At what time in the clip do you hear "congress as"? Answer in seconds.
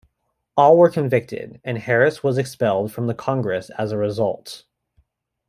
3.13-3.91